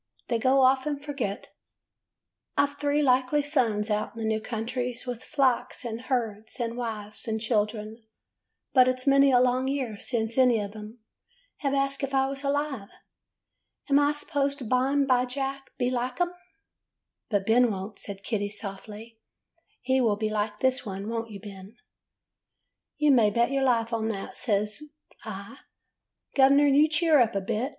'They 0.29 0.39
go 0.39 0.61
off 0.63 0.87
and 0.87 1.03
forget. 1.03 1.49
I 2.57 2.65
've 2.65 2.79
three 2.79 3.03
likely 3.03 3.43
sons 3.43 3.91
out 3.91 4.15
in 4.15 4.19
the 4.23 4.27
new 4.27 4.41
countries, 4.41 5.05
with 5.05 5.23
flocks, 5.23 5.85
an' 5.85 5.99
herds, 5.99 6.59
an' 6.59 6.75
wives, 6.75 7.27
an' 7.27 7.37
children, 7.37 8.03
but 8.73 8.87
it 8.87 8.99
's 8.99 9.05
many 9.05 9.29
a 9.29 9.39
long 9.39 9.67
year 9.67 9.99
since 9.99 10.39
any 10.39 10.59
of 10.59 10.75
'em 10.75 11.01
has 11.57 11.75
asked 11.75 12.01
if 12.01 12.15
I 12.15 12.27
was 12.27 12.43
alive. 12.43 12.87
An' 13.89 13.99
I 13.99 14.11
s'pose 14.13 14.55
bime 14.55 15.05
by 15.05 15.25
Jack 15.25 15.65
will 15.79 15.85
be 15.85 15.91
like 15.91 16.19
'em.'" 16.19 16.33
'But 17.29 17.45
Ben 17.45 17.69
won't,' 17.69 17.99
said 17.99 18.23
Kitty, 18.23 18.49
softly. 18.49 19.19
'He 19.83 20.01
will 20.01 20.15
be 20.15 20.31
like 20.31 20.61
this 20.61 20.83
one; 20.83 21.09
won't 21.09 21.29
you, 21.29 21.39
Ben?' 21.39 21.53
[55] 21.57 21.57
'AN 21.59 21.63
EASTER 21.63 21.75
LILY 21.75 21.75
"'You 22.97 23.11
may 23.15 23.29
bet 23.29 23.51
your 23.51 23.63
life 23.63 23.93
on 23.93 24.07
that/ 24.07 24.35
says 24.35 24.81
I. 25.23 25.59
'Gov'ner, 26.35 26.65
you 26.65 26.89
cheer 26.89 27.19
up 27.19 27.35
a 27.35 27.41
bit. 27.41 27.69